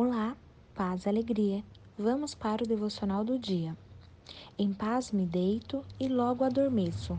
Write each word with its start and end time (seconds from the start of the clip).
Olá, 0.00 0.36
paz 0.76 1.06
e 1.06 1.08
alegria. 1.08 1.64
Vamos 1.98 2.32
para 2.32 2.62
o 2.62 2.66
devocional 2.68 3.24
do 3.24 3.36
dia. 3.36 3.76
Em 4.56 4.72
paz 4.72 5.10
me 5.10 5.26
deito 5.26 5.84
e 5.98 6.06
logo 6.06 6.44
adormeço, 6.44 7.18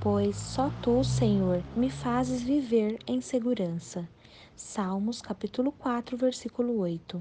pois 0.00 0.36
só 0.36 0.70
tu, 0.80 1.02
Senhor, 1.02 1.60
me 1.74 1.90
fazes 1.90 2.40
viver 2.40 3.00
em 3.04 3.20
segurança. 3.20 4.08
Salmos 4.54 5.20
capítulo 5.20 5.72
4, 5.72 6.16
versículo 6.16 6.78
8. 6.78 7.20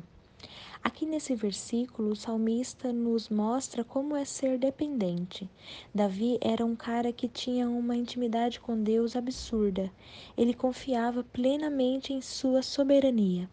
Aqui 0.83 1.07
nesse 1.07 1.33
versículo, 1.33 2.11
o 2.11 2.15
salmista 2.15 2.93
nos 2.93 3.29
mostra 3.29 3.83
como 3.83 4.15
é 4.15 4.23
ser 4.23 4.59
dependente. 4.59 5.49
Davi 5.91 6.37
era 6.39 6.63
um 6.63 6.75
cara 6.75 7.11
que 7.11 7.27
tinha 7.27 7.67
uma 7.67 7.95
intimidade 7.95 8.59
com 8.59 8.79
Deus 8.79 9.15
absurda. 9.15 9.91
Ele 10.37 10.53
confiava 10.53 11.23
plenamente 11.23 12.13
em 12.13 12.21
sua 12.21 12.61
soberania. 12.61 13.49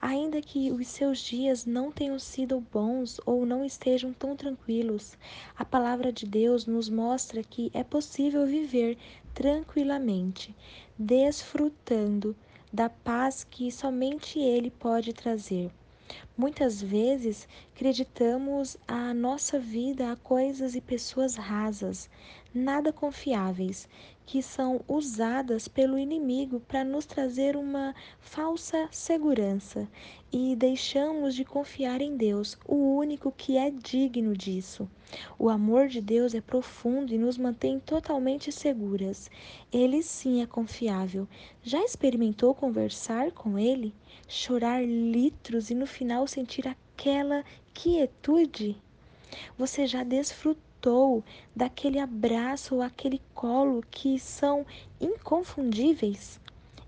Ainda 0.00 0.42
que 0.42 0.70
os 0.70 0.86
seus 0.88 1.18
dias 1.18 1.64
não 1.64 1.90
tenham 1.90 2.18
sido 2.18 2.60
bons 2.72 3.20
ou 3.24 3.46
não 3.46 3.64
estejam 3.64 4.12
tão 4.12 4.36
tranquilos, 4.36 5.16
a 5.56 5.64
palavra 5.64 6.12
de 6.12 6.26
Deus 6.26 6.66
nos 6.66 6.88
mostra 6.88 7.42
que 7.42 7.70
é 7.72 7.82
possível 7.82 8.46
viver 8.46 8.98
tranquilamente, 9.32 10.54
desfrutando 10.98 12.36
da 12.72 12.88
paz 12.88 13.44
que 13.44 13.70
somente 13.70 14.38
Ele 14.38 14.70
pode 14.70 15.12
trazer. 15.12 15.70
Muitas 16.36 16.82
vezes 16.82 17.48
acreditamos 17.74 18.76
a 18.86 19.14
nossa 19.14 19.58
vida 19.58 20.12
a 20.12 20.16
coisas 20.16 20.74
e 20.74 20.80
pessoas 20.80 21.34
rasas, 21.36 22.10
nada 22.54 22.92
confiáveis, 22.92 23.88
que 24.24 24.42
são 24.42 24.80
usadas 24.86 25.66
pelo 25.66 25.98
inimigo 25.98 26.60
para 26.60 26.84
nos 26.84 27.04
trazer 27.04 27.56
uma 27.56 27.94
falsa 28.20 28.88
segurança 28.90 29.88
e 30.32 30.56
deixamos 30.56 31.34
de 31.34 31.44
confiar 31.44 32.00
em 32.00 32.16
Deus, 32.16 32.56
o 32.66 32.96
único 32.96 33.30
que 33.30 33.56
é 33.56 33.70
digno 33.70 34.36
disso. 34.36 34.88
O 35.38 35.48
amor 35.48 35.88
de 35.88 36.00
Deus 36.00 36.34
é 36.34 36.40
profundo 36.40 37.12
e 37.12 37.18
nos 37.18 37.36
mantém 37.38 37.78
totalmente 37.78 38.50
seguras. 38.50 39.30
Ele 39.72 40.02
sim 40.02 40.42
é 40.42 40.46
confiável. 40.46 41.28
Já 41.62 41.84
experimentou 41.84 42.54
conversar 42.54 43.30
com 43.32 43.58
ele? 43.58 43.94
Chorar 44.26 44.84
litros 44.84 45.70
e 45.70 45.74
no 45.74 45.86
final 45.86 46.26
sentir 46.26 46.66
aquela 46.66 47.44
quietude? 47.72 48.76
Você 49.56 49.86
já 49.86 50.02
desfrutou 50.02 50.73
daquele 51.54 51.98
abraço 51.98 52.74
ou 52.74 52.82
aquele 52.82 53.20
colo 53.34 53.82
que 53.90 54.18
são 54.18 54.66
inconfundíveis? 55.00 56.40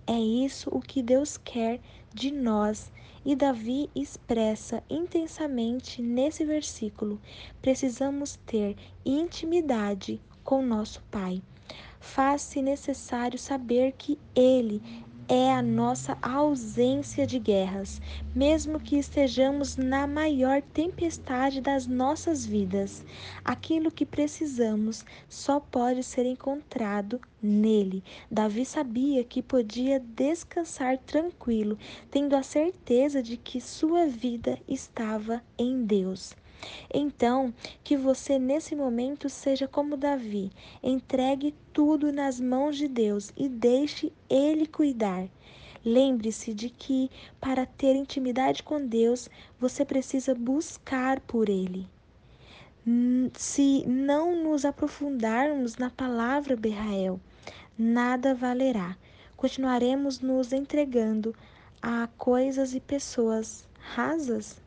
É 0.06 0.18
isso 0.18 0.68
o 0.70 0.80
que 0.80 1.02
Deus 1.02 1.36
quer 1.36 1.80
de 2.12 2.30
nós. 2.30 2.92
E 3.24 3.34
Davi 3.34 3.90
expressa 3.94 4.82
intensamente 4.88 6.00
nesse 6.00 6.44
versículo: 6.44 7.20
precisamos 7.60 8.38
ter 8.46 8.76
intimidade 9.04 10.20
com 10.44 10.62
nosso 10.62 11.02
Pai. 11.10 11.42
Faz-se 11.98 12.62
necessário 12.62 13.38
saber 13.38 13.92
que 13.98 14.18
Ele 14.34 14.80
é 15.28 15.52
a 15.52 15.60
nossa 15.60 16.16
ausência 16.22 17.26
de 17.26 17.38
guerras, 17.38 18.00
mesmo 18.34 18.78
que 18.78 18.96
estejamos 18.96 19.76
na 19.76 20.06
maior 20.06 20.62
tempestade 20.62 21.60
das 21.60 21.86
nossas 21.86 22.46
vidas. 22.46 23.04
Aquilo 23.44 23.90
que 23.90 24.06
precisamos 24.06 25.04
só 25.28 25.58
pode 25.58 26.04
ser 26.04 26.26
encontrado 26.26 27.20
nele. 27.42 28.04
Davi 28.30 28.64
sabia 28.64 29.24
que 29.24 29.42
podia 29.42 29.98
descansar 29.98 30.98
tranquilo, 30.98 31.76
tendo 32.10 32.36
a 32.36 32.42
certeza 32.42 33.20
de 33.20 33.36
que 33.36 33.60
sua 33.60 34.06
vida 34.06 34.58
estava 34.68 35.42
em 35.58 35.84
Deus. 35.84 36.36
Então, 36.92 37.52
que 37.82 37.96
você 37.96 38.38
nesse 38.38 38.74
momento 38.74 39.28
seja 39.28 39.66
como 39.68 39.96
Davi, 39.96 40.50
entregue 40.82 41.54
tudo 41.72 42.12
nas 42.12 42.40
mãos 42.40 42.76
de 42.76 42.88
Deus 42.88 43.32
e 43.36 43.48
deixe 43.48 44.12
Ele 44.28 44.66
cuidar. 44.66 45.28
Lembre-se 45.84 46.52
de 46.52 46.68
que 46.68 47.10
para 47.40 47.64
ter 47.64 47.94
intimidade 47.94 48.62
com 48.62 48.84
Deus, 48.84 49.28
você 49.58 49.84
precisa 49.84 50.34
buscar 50.34 51.20
por 51.20 51.48
Ele. 51.48 51.86
Se 53.34 53.84
não 53.86 54.42
nos 54.42 54.64
aprofundarmos 54.64 55.76
na 55.76 55.90
palavra 55.90 56.56
Berrael, 56.56 57.20
nada 57.78 58.34
valerá. 58.34 58.96
Continuaremos 59.36 60.20
nos 60.20 60.52
entregando 60.52 61.34
a 61.82 62.08
coisas 62.16 62.74
e 62.74 62.80
pessoas 62.80 63.68
rasas 63.78 64.60